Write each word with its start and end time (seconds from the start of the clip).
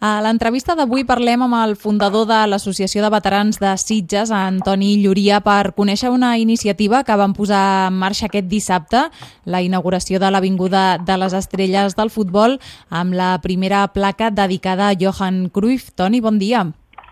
A 0.00 0.22
l'entrevista 0.24 0.72
d'avui 0.72 1.02
parlem 1.04 1.42
amb 1.44 1.58
el 1.58 1.74
fundador 1.76 2.24
de 2.24 2.38
l'Associació 2.48 3.02
de 3.04 3.10
Veterans 3.12 3.58
de 3.60 3.74
Sitges, 3.76 4.30
Antoni 4.32 4.94
Lluria, 5.02 5.42
per 5.44 5.74
conèixer 5.76 6.08
una 6.08 6.30
iniciativa 6.40 7.02
que 7.04 7.16
van 7.20 7.34
posar 7.36 7.90
en 7.90 7.98
marxa 8.00 8.30
aquest 8.30 8.46
dissabte, 8.48 9.02
la 9.44 9.60
inauguració 9.60 10.16
de 10.16 10.30
l'Avinguda 10.32 10.96
de 11.04 11.16
les 11.20 11.34
Estrelles 11.36 11.98
del 11.98 12.08
Futbol, 12.08 12.56
amb 12.88 13.12
la 13.12 13.34
primera 13.42 13.82
placa 13.92 14.30
dedicada 14.30 14.88
a 14.88 14.96
Johan 14.96 15.50
Cruyff. 15.52 15.90
Toni, 15.92 16.22
bon 16.24 16.38
dia. 16.40 16.64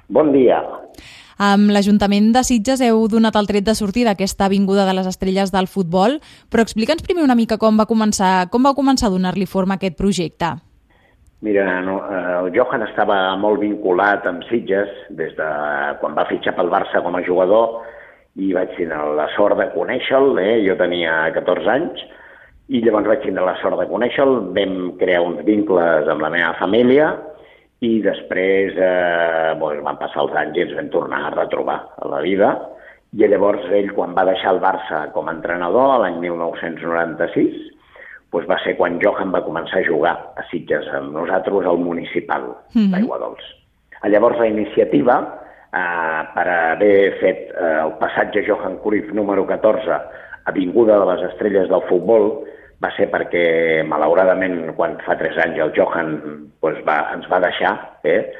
Bon 0.09 0.33
dia. 0.33 0.63
Amb 1.37 1.69
l'Ajuntament 1.69 2.31
de 2.33 2.41
Sitges 2.41 2.81
heu 2.81 3.03
donat 3.13 3.37
el 3.37 3.51
tret 3.51 3.67
de 3.69 3.75
sortir 3.77 4.07
d'aquesta 4.09 4.47
Avinguda 4.49 4.87
de 4.89 4.97
les 4.97 5.11
Estrelles 5.13 5.53
del 5.53 5.69
Futbol, 5.69 6.23
però 6.49 6.65
explica'ns 6.65 7.05
primer 7.05 7.29
una 7.29 7.37
mica 7.37 7.61
com 7.61 7.77
va 7.77 7.85
començar, 7.85 8.49
com 8.49 8.65
va 8.65 8.73
començar 8.73 9.13
a 9.13 9.15
donar-li 9.15 9.45
forma 9.45 9.77
a 9.77 9.83
aquest 9.83 10.01
projecte. 10.01 10.55
Mira, 11.41 11.81
no, 11.83 12.01
eh, 12.03 12.35
el 12.41 12.51
Johan 12.51 12.83
estava 12.83 13.17
molt 13.39 13.61
vinculat 13.63 14.25
amb 14.27 14.43
Sitges 14.49 14.91
des 15.21 15.37
de 15.39 15.51
quan 16.01 16.17
va 16.19 16.27
fitxar 16.27 16.57
pel 16.57 16.71
Barça 16.73 17.03
com 17.05 17.15
a 17.15 17.23
jugador 17.23 17.85
i 18.43 18.51
vaig 18.57 18.75
tenir 18.75 18.99
la 19.19 19.29
sort 19.37 19.59
de 19.59 19.69
conèixer-lo, 19.71 20.35
eh? 20.43 20.59
jo 20.67 20.75
tenia 20.79 21.29
14 21.37 21.71
anys, 21.71 22.03
i 22.75 22.83
llavors 22.83 23.07
vaig 23.11 23.23
tenir 23.23 23.47
la 23.47 23.55
sort 23.63 23.79
de 23.79 23.87
conèixer-lo, 23.91 24.43
vam 24.57 24.75
crear 24.99 25.23
uns 25.23 25.45
vincles 25.47 26.11
amb 26.11 26.27
la 26.27 26.33
meva 26.35 26.51
família 26.59 27.13
i 27.87 28.01
després 28.03 28.75
eh, 28.75 29.55
bueno, 29.63 29.87
van 29.87 30.03
passar 30.03 30.25
els 30.27 30.35
anys 30.43 30.59
i 30.59 30.67
ens 30.67 30.75
vam 30.75 30.91
tornar 30.91 31.23
a 31.29 31.35
retrobar 31.39 31.79
a 32.03 32.11
la 32.11 32.23
vida 32.27 32.51
i 33.15 33.31
llavors 33.31 33.71
ell 33.79 33.95
quan 33.95 34.11
va 34.19 34.27
deixar 34.27 34.57
el 34.57 34.63
Barça 34.63 35.07
com 35.15 35.31
a 35.31 35.39
entrenador 35.39 36.01
l'any 36.03 36.19
1996 36.27 37.78
doncs 38.33 38.49
va 38.49 38.59
ser 38.65 38.77
quan 38.77 38.99
Johan 39.03 39.33
va 39.33 39.45
començar 39.45 39.81
a 39.81 39.87
jugar 39.87 40.15
a 40.37 40.45
Sitges 40.51 40.89
amb 40.95 41.15
nosaltres 41.17 41.67
al 41.67 41.79
municipal 41.79 42.43
mm 42.49 42.81
-hmm. 42.81 42.91
d'Aigua 42.93 43.19
Dols. 43.19 43.45
Llavors 44.05 44.39
la 44.39 44.47
iniciativa, 44.47 45.17
eh, 45.73 46.23
per 46.35 46.49
haver 46.49 47.19
fet 47.21 47.51
eh, 47.51 47.81
el 47.85 47.93
passatge 47.99 48.45
Johan 48.47 48.79
Cruyff 48.83 49.13
número 49.13 49.47
14, 49.47 50.01
Avinguda 50.45 50.99
de 50.99 51.07
les 51.07 51.33
Estrelles 51.33 51.69
del 51.69 51.83
Futbol, 51.89 52.45
va 52.81 52.91
ser 52.97 53.09
perquè, 53.11 53.85
malauradament, 53.85 54.75
quan 54.79 54.97
fa 55.07 55.17
tres 55.19 55.37
anys 55.45 55.59
el 55.59 55.73
Johan 55.77 56.15
doncs, 56.63 56.85
va, 56.87 56.99
ens 57.15 57.27
va 57.29 57.41
deixar, 57.41 57.75
eh, 58.05 58.33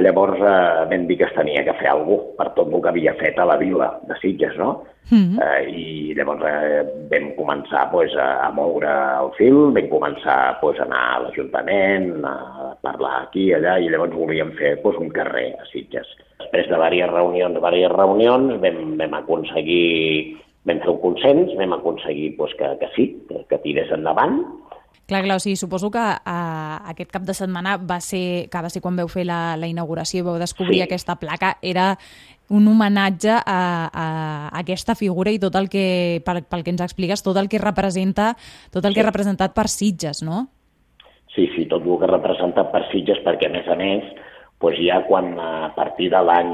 Llavors 0.00 0.40
eh, 0.40 0.84
vam 0.88 1.04
dir 1.08 1.18
que 1.20 1.26
es 1.28 1.34
tenia 1.36 1.64
que 1.66 1.74
fer 1.76 1.90
alguna 1.90 2.22
cosa 2.22 2.36
per 2.38 2.48
tot 2.56 2.72
el 2.72 2.80
que 2.80 2.88
havia 2.88 3.12
fet 3.18 3.38
a 3.38 3.44
la 3.44 3.58
vila 3.60 3.90
de 4.08 4.16
Sitges, 4.22 4.56
no? 4.56 4.84
Mm 5.10 5.18
-hmm. 5.18 5.38
eh, 5.44 5.62
I 5.68 6.14
llavors 6.16 6.42
eh, 6.48 6.82
vam 7.10 7.26
començar 7.36 7.90
pues, 7.90 8.16
a, 8.16 8.46
a 8.46 8.50
moure 8.50 8.88
el 9.20 9.30
fil, 9.36 9.58
vam 9.76 9.88
començar 9.88 10.60
pues, 10.60 10.80
a 10.80 10.84
anar 10.84 11.04
a 11.16 11.18
l'Ajuntament, 11.22 12.24
a 12.24 12.76
parlar 12.80 13.22
aquí 13.22 13.44
i 13.50 13.54
allà, 13.54 13.78
i 13.78 13.90
llavors 13.90 14.14
volíem 14.14 14.52
fer 14.52 14.80
pues, 14.82 14.96
un 14.96 15.10
carrer 15.10 15.56
a 15.60 15.64
Sitges. 15.66 16.08
Després 16.38 16.68
de 16.68 16.74
diverses 16.74 17.12
reunions, 17.12 17.54
diverses 17.54 17.92
reunions, 17.92 18.60
vam, 18.62 18.96
vam 18.96 19.14
aconseguir 19.14 20.38
vam 20.64 20.78
fer 20.78 20.90
un 20.90 21.00
consens, 21.00 21.54
vam 21.58 21.72
aconseguir 21.72 22.36
pues, 22.36 22.54
que, 22.54 22.76
que 22.80 22.88
sí, 22.96 23.26
que, 23.28 23.44
que 23.48 23.58
tirés 23.58 23.90
endavant, 23.90 24.44
Clar, 25.10 25.24
clar, 25.24 25.36
o 25.36 25.42
sigui, 25.42 25.56
suposo 25.58 25.90
que 25.90 26.02
uh, 26.02 26.76
aquest 26.92 27.10
cap 27.12 27.24
de 27.26 27.34
setmana 27.34 27.74
va 27.76 27.98
ser, 28.00 28.46
que 28.48 28.62
va 28.62 28.70
ser 28.70 28.80
quan 28.84 28.96
veu 28.96 29.10
fer 29.10 29.26
la, 29.26 29.56
la 29.58 29.68
inauguració 29.68 30.22
i 30.22 30.26
vau 30.26 30.38
descobrir 30.40 30.78
sí. 30.78 30.84
aquesta 30.86 31.16
placa, 31.20 31.56
era 31.60 31.96
un 32.52 32.68
homenatge 32.68 33.32
a, 33.34 33.60
a, 33.88 34.06
aquesta 34.60 34.94
figura 34.94 35.32
i 35.32 35.40
tot 35.42 35.56
el 35.58 35.68
que, 35.72 36.20
pel, 36.24 36.42
pel 36.46 36.62
que 36.62 36.74
ens 36.74 36.84
expliques, 36.84 37.24
tot 37.24 37.38
el 37.40 37.48
que 37.50 37.60
representa, 37.62 38.34
tot 38.70 38.84
el 38.84 38.92
sí. 38.92 38.94
que 38.94 39.02
ha 39.02 39.08
representat 39.08 39.56
per 39.56 39.66
Sitges, 39.72 40.22
no? 40.22 40.46
Sí, 41.34 41.48
sí, 41.56 41.66
tot 41.66 41.82
el 41.82 41.98
que 41.98 42.06
ha 42.06 42.12
representat 42.12 42.70
per 42.70 42.84
Sitges, 42.92 43.22
perquè 43.24 43.48
a 43.48 43.54
més 43.56 43.68
a 43.72 43.78
més, 43.80 44.06
doncs 44.62 44.78
ja 44.84 45.00
quan 45.08 45.32
a 45.40 45.72
partir 45.74 46.12
de 46.12 46.20
l'any 46.22 46.52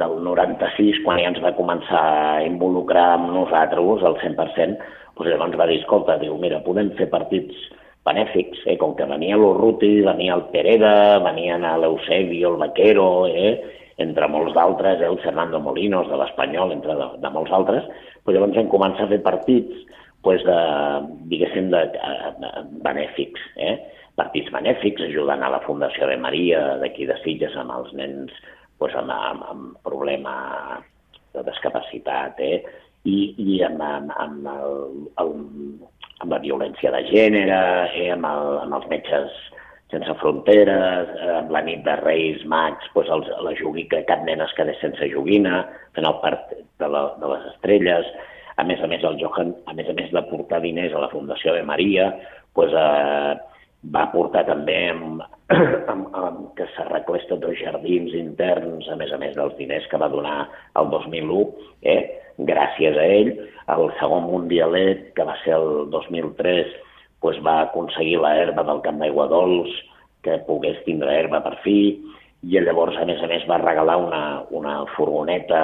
del 0.00 0.18
96, 0.24 1.02
quan 1.04 1.20
ja 1.22 1.30
ens 1.30 1.42
va 1.44 1.54
començar 1.56 2.04
a 2.36 2.44
involucrar 2.44 3.06
amb 3.14 3.30
nosaltres 3.36 4.04
al 4.04 4.18
100%, 4.20 4.80
doncs 5.16 5.32
llavors 5.32 5.56
va 5.56 5.66
dir, 5.70 5.80
escolta, 5.80 6.18
diu, 6.20 6.36
mira, 6.40 6.60
podem 6.64 6.92
fer 6.98 7.08
partits 7.12 7.56
benèfics, 8.06 8.62
eh? 8.68 8.76
com 8.80 8.94
que 8.98 9.08
venia 9.08 9.38
l'Urruti, 9.40 9.98
venia 10.06 10.36
el 10.36 10.44
Pereda, 10.52 11.18
venien 11.24 11.64
l'Eusebio, 11.80 12.52
el 12.52 12.60
Vaquero, 12.60 13.08
eh? 13.26 13.56
entre 14.02 14.28
molts 14.28 14.54
d'altres, 14.54 15.00
eh? 15.00 15.08
el 15.08 15.18
Fernando 15.24 15.60
Molinos 15.64 16.08
de 16.10 16.20
l'Espanyol, 16.20 16.74
entre 16.76 16.94
de, 16.98 17.10
de 17.22 17.32
molts 17.32 17.52
altres, 17.56 17.88
doncs 18.22 18.36
llavors 18.36 18.58
vam 18.60 18.70
començar 18.72 19.06
a 19.06 19.12
fer 19.14 19.22
partits 19.24 19.84
pues, 20.26 20.44
de, 20.46 20.58
diguéssim, 21.32 21.70
de, 21.72 21.82
de, 21.96 22.32
de 22.42 22.52
benèfics, 22.84 23.42
eh? 23.56 23.76
partits 24.16 24.52
benèfics, 24.52 25.02
ajudant 25.08 25.42
a 25.44 25.52
la 25.52 25.62
Fundació 25.66 26.08
de 26.08 26.16
Maria 26.20 26.62
d'aquí 26.80 27.08
de 27.08 27.18
Sitges 27.24 27.56
amb 27.60 27.74
els 27.74 27.92
nens 27.96 28.32
pues, 28.78 28.94
amb, 28.96 29.12
amb, 29.12 29.46
amb 29.50 29.80
problema 29.86 30.36
de 31.36 31.44
discapacitat, 31.48 32.40
eh? 32.40 32.60
I, 33.06 33.18
i 33.38 33.60
amb, 33.66 33.82
amb, 33.82 34.12
amb, 34.22 34.48
el, 34.50 34.78
el, 35.22 35.34
amb 36.24 36.32
la 36.34 36.40
violència 36.42 36.92
de 36.94 37.04
gènere, 37.10 37.60
eh, 37.94 38.10
amb, 38.14 38.26
el, 38.28 38.58
amb 38.64 38.78
els 38.80 38.88
metges 38.92 39.42
sense 39.92 40.16
fronteres, 40.20 41.10
eh, 41.14 41.34
amb 41.38 41.52
la 41.54 41.62
nit 41.66 41.84
de 41.86 41.96
Reis, 42.02 42.42
Mags, 42.50 42.88
doncs 42.94 43.12
els, 43.16 43.32
la 43.46 43.54
joguina, 43.58 44.02
cap 44.10 44.24
nen 44.26 44.42
es 44.42 44.54
quedés 44.58 44.80
sense 44.82 45.10
joguina, 45.12 45.62
fent 45.94 46.08
el 46.08 46.18
part 46.24 46.56
de, 46.56 46.88
la, 46.90 47.08
de 47.20 47.30
les 47.34 47.46
estrelles. 47.54 48.10
A 48.56 48.64
més 48.64 48.80
a 48.82 48.88
més, 48.90 49.04
el 49.04 49.18
Johan, 49.20 49.52
a 49.68 49.76
més 49.76 49.88
a 49.92 49.94
més 49.96 50.10
de 50.14 50.22
portar 50.30 50.62
diners 50.64 50.94
a 50.96 51.04
la 51.04 51.12
Fundació 51.12 51.54
de 51.54 51.62
Maria, 51.68 52.10
doncs, 52.56 52.74
eh, 52.74 53.36
va 53.94 54.06
portar 54.10 54.42
també 54.48 54.76
amb, 54.90 55.22
amb, 55.92 56.06
amb 56.18 56.38
que 56.58 56.66
s'arreglés 56.74 57.26
tots 57.30 57.46
els 57.46 57.60
jardins 57.60 58.14
interns, 58.18 58.88
a 58.90 58.96
més 58.98 59.12
a 59.14 59.20
més 59.22 59.36
dels 59.38 59.54
diners 59.60 59.86
que 59.92 60.00
va 60.02 60.10
donar 60.10 60.38
el 60.80 60.90
2001, 60.90 61.42
eh? 61.92 62.00
Gràcies 62.38 62.96
a 62.96 63.06
ell. 63.18 63.32
El 63.72 63.88
segon 64.00 64.28
mundialet, 64.30 65.12
que 65.16 65.24
va 65.26 65.36
ser 65.42 65.56
el 65.56 65.88
2003, 65.90 66.74
pues 67.20 67.38
va 67.44 67.62
aconseguir 67.64 68.20
la 68.22 68.36
herba 68.38 68.64
del 68.66 68.82
Camp 68.84 69.00
d'Aigua 69.02 69.26
Dols, 69.32 69.72
que 70.22 70.38
pogués 70.46 70.78
tindre 70.84 71.14
herba 71.14 71.40
per 71.42 71.56
fi, 71.64 71.78
i 72.46 72.60
llavors, 72.62 72.96
a 73.00 73.06
més 73.08 73.22
a 73.22 73.30
més, 73.30 73.46
va 73.48 73.58
regalar 73.62 73.96
una, 73.98 74.22
una 74.54 74.76
furgoneta 74.94 75.62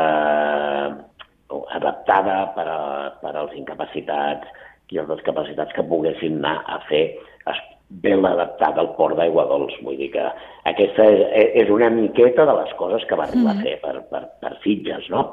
adaptada 1.77 2.37
per, 2.57 2.67
a, 2.67 2.81
per 3.21 3.35
als 3.37 3.53
incapacitats 3.59 4.49
i 4.93 4.99
els 5.01 5.09
discapacitats 5.09 5.73
que 5.77 5.85
poguessin 5.89 6.41
anar 6.41 6.59
a 6.69 6.81
fer 6.89 7.05
ben 8.01 8.25
adaptada 8.25 8.81
al 8.81 8.95
port 8.97 9.19
d'aigua 9.19 9.45
dolç. 9.51 9.75
Vull 9.85 9.99
dir 10.01 10.11
que 10.15 10.25
aquesta 10.71 11.07
és, 11.13 11.23
és 11.63 11.73
una 11.73 11.91
miqueta 11.93 12.47
de 12.49 12.55
les 12.63 12.73
coses 12.79 13.05
que 13.09 13.19
va 13.19 13.27
arribar 13.29 13.53
mm. 13.55 13.61
a 13.61 13.67
fer 13.67 13.75
per, 13.83 13.95
per, 14.09 14.23
per 14.41 14.53
Sitges, 14.65 15.09
no? 15.13 15.27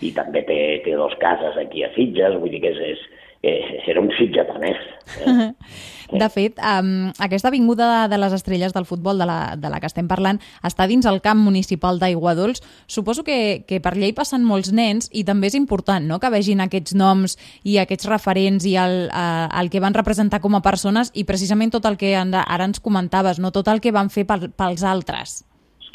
I 0.00 0.12
també 0.16 0.42
té, 0.48 0.60
té 0.86 0.96
dos 0.98 1.14
cases 1.20 1.58
aquí 1.60 1.84
a 1.84 1.92
Sitges, 1.96 2.38
vull 2.40 2.50
dir 2.50 2.62
que 2.62 2.72
és, 2.72 2.80
és, 2.94 3.02
eh, 3.42 3.82
era 3.86 4.00
un 4.00 4.10
sitgetanès. 4.18 4.78
Eh? 5.20 5.50
De 6.12 6.28
fet, 6.28 6.58
um, 6.60 7.08
aquesta 7.24 7.48
avinguda 7.48 7.86
de, 7.88 8.08
de 8.12 8.18
les 8.20 8.34
estrelles 8.36 8.74
del 8.74 8.84
futbol 8.84 9.16
de 9.18 9.24
la, 9.24 9.54
de 9.56 9.70
la 9.72 9.78
que 9.80 9.88
estem 9.88 10.08
parlant 10.10 10.36
està 10.60 10.84
dins 10.84 11.06
el 11.08 11.22
camp 11.24 11.40
municipal 11.40 11.96
d'Aiguadols. 11.98 12.60
Suposo 12.84 13.24
que, 13.24 13.64
que 13.64 13.80
per 13.80 13.94
llei 13.96 14.12
passen 14.12 14.44
molts 14.44 14.74
nens 14.76 15.08
i 15.16 15.24
també 15.24 15.48
és 15.48 15.56
important 15.56 16.04
no? 16.04 16.20
que 16.20 16.28
vegin 16.28 16.60
aquests 16.60 16.92
noms 17.00 17.38
i 17.64 17.78
aquests 17.80 18.10
referents 18.10 18.66
i 18.68 18.76
el, 18.76 19.06
uh, 19.08 19.48
el 19.62 19.72
que 19.72 19.80
van 19.80 19.96
representar 19.96 20.42
com 20.44 20.58
a 20.58 20.60
persones 20.60 21.14
i 21.16 21.24
precisament 21.24 21.72
tot 21.72 21.88
el 21.88 21.96
que 21.96 22.12
ara 22.12 22.68
ens 22.68 22.82
comentaves, 22.84 23.40
no? 23.40 23.48
tot 23.50 23.72
el 23.72 23.80
que 23.80 23.94
van 23.96 24.12
fer 24.12 24.26
pel, 24.28 24.50
pels 24.52 24.84
altres. 24.84 25.40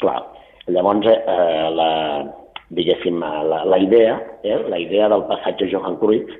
Clar. 0.02 0.18
Llavors, 0.68 1.06
eh, 1.08 1.68
la, 1.72 1.88
diguéssim, 2.74 3.20
la, 3.20 3.62
la 3.64 3.78
idea, 3.78 4.18
eh, 4.42 4.58
la 4.68 4.78
idea 4.78 5.08
del 5.08 5.24
passatge 5.28 5.70
Johan 5.72 5.96
Cruyff 6.00 6.34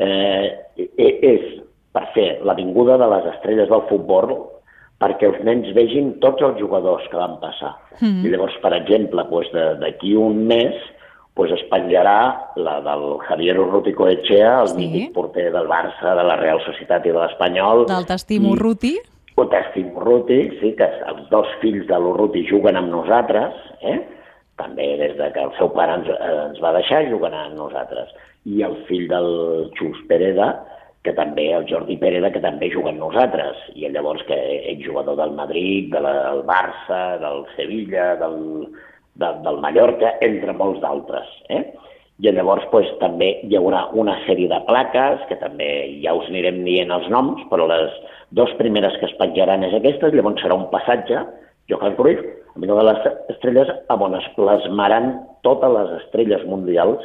eh, 0.00 0.46
és 0.96 1.60
per 1.92 2.06
fer 2.14 2.28
l'Avinguda 2.46 2.96
de 3.00 3.08
les 3.10 3.28
Estrelles 3.34 3.68
del 3.68 3.84
Futbol 3.90 4.32
perquè 5.00 5.30
els 5.30 5.42
nens 5.44 5.68
vegin 5.76 6.14
tots 6.20 6.44
els 6.44 6.58
jugadors 6.60 7.06
que 7.08 7.16
van 7.16 7.38
passar. 7.40 7.72
Mm. 8.00 8.24
I 8.24 8.32
llavors, 8.32 8.56
per 8.60 8.74
exemple, 8.76 9.24
doncs 9.30 9.52
d'aquí 9.80 10.14
un 10.16 10.44
mes 10.48 10.76
doncs 11.40 11.54
es 11.56 11.62
penjarà 11.70 12.52
la 12.60 12.80
del 12.84 13.16
Javier 13.24 13.56
Urruti 13.62 13.94
Coetxea, 13.96 14.58
el 14.60 14.68
sí. 14.68 14.76
mític 14.76 15.14
porter 15.14 15.48
del 15.54 15.68
Barça, 15.70 16.14
de 16.18 16.24
la 16.26 16.36
Real 16.36 16.60
Societat 16.66 17.06
i 17.06 17.14
de 17.14 17.20
l'Espanyol. 17.22 17.86
Del 17.88 18.08
Testim 18.08 18.50
Urruti. 18.50 18.98
O 19.40 19.46
Testim 19.48 19.88
Urruti, 19.96 20.40
sí, 20.60 20.74
que 20.76 20.88
els 21.08 21.28
dos 21.32 21.48
fills 21.62 21.86
de 21.88 21.96
l'Urruti 21.96 22.44
juguen 22.50 22.76
amb 22.76 22.92
nosaltres, 22.92 23.56
eh? 23.80 23.98
També 24.60 24.92
des 25.00 25.16
de 25.18 25.30
que 25.34 25.46
el 25.48 25.54
seu 25.58 25.72
pare 25.74 25.98
ens, 25.98 26.10
ens 26.20 26.60
va 26.62 26.76
deixar, 26.76 27.06
juguen 27.08 27.34
amb 27.34 27.56
nosaltres 27.58 28.12
i 28.48 28.62
el 28.64 28.76
fill 28.88 29.08
del 29.10 29.30
Xus 29.76 29.98
Pereda, 30.08 30.52
que 31.04 31.12
també, 31.16 31.46
el 31.56 31.66
Jordi 31.68 31.96
Pereda, 32.00 32.30
que 32.32 32.42
també 32.44 32.68
juga 32.72 32.92
amb 32.92 33.00
nosaltres, 33.00 33.60
i 33.74 33.88
llavors 33.88 34.22
que 34.28 34.36
és 34.72 34.80
jugador 34.84 35.16
del 35.16 35.32
Madrid, 35.36 35.88
de 35.92 36.00
Barça, 36.48 37.00
del 37.22 37.44
Sevilla, 37.56 38.14
del, 38.20 38.66
de, 39.20 39.30
del 39.46 39.60
Mallorca, 39.64 40.16
entre 40.24 40.56
molts 40.56 40.80
d'altres. 40.84 41.30
Eh? 41.48 41.62
I 42.20 42.32
llavors 42.36 42.66
pues, 42.72 42.88
també 43.00 43.30
hi 43.48 43.56
haurà 43.56 43.86
una 43.96 44.18
sèrie 44.26 44.50
de 44.50 44.60
plaques, 44.68 45.24
que 45.30 45.40
també 45.40 45.70
ja 46.04 46.12
us 46.16 46.28
anirem 46.28 46.60
dient 46.66 46.92
els 46.92 47.08
noms, 47.12 47.46
però 47.52 47.68
les 47.70 47.96
dues 48.36 48.52
primeres 48.60 48.96
que 49.00 49.08
es 49.08 49.16
penjaran 49.20 49.64
és 49.64 49.76
aquestes, 49.76 50.12
llavors 50.12 50.44
serà 50.44 50.58
un 50.58 50.68
passatge 50.72 51.24
Johan 51.72 51.96
Cruyff, 51.96 52.20
Avinguda 52.56 52.82
de 52.82 52.86
les 52.90 53.34
Estrelles, 53.36 53.72
on 53.88 54.14
es 54.18 54.28
plasmaran 54.36 55.12
totes 55.46 55.74
les 55.76 55.96
estrelles 56.02 56.44
mundials 56.46 57.02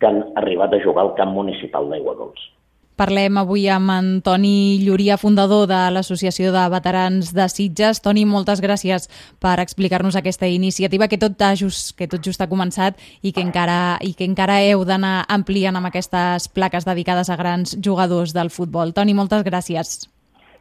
que 0.00 0.08
han 0.08 0.24
arribat 0.36 0.74
a 0.74 0.82
jugar 0.82 1.06
al 1.06 1.14
camp 1.16 1.32
municipal 1.36 1.88
d'Aigua 1.90 2.16
Dols. 2.18 2.52
Parlem 2.96 3.36
avui 3.36 3.66
amb 3.68 3.92
Antoni 3.92 4.80
Lluria, 4.80 5.18
fundador 5.20 5.66
de 5.68 5.78
l'Associació 5.92 6.48
de 6.54 6.62
Veterans 6.72 7.34
de 7.36 7.44
Sitges. 7.52 8.00
Toni, 8.00 8.24
moltes 8.24 8.62
gràcies 8.64 9.10
per 9.36 9.58
explicar-nos 9.60 10.16
aquesta 10.16 10.48
iniciativa 10.48 11.04
que 11.04 11.20
tot, 11.20 11.36
just, 11.60 11.92
que 11.98 12.08
tot 12.08 12.24
just 12.24 12.40
ha 12.40 12.48
començat 12.48 12.96
i 13.20 13.34
que 13.36 13.44
encara, 13.44 13.98
i 14.00 14.14
que 14.16 14.24
encara 14.24 14.62
heu 14.64 14.86
d'anar 14.88 15.26
ampliant 15.28 15.76
amb 15.76 15.92
aquestes 15.92 16.48
plaques 16.48 16.88
dedicades 16.88 17.28
a 17.28 17.36
grans 17.36 17.76
jugadors 17.84 18.32
del 18.32 18.48
futbol. 18.48 18.96
Toni, 18.96 19.12
moltes 19.12 19.44
gràcies. 19.44 20.08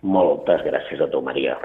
Moltes 0.03 0.59
gràcies 0.67 0.99
a 0.99 1.07
tu, 1.07 1.23
Maria. 1.23 1.55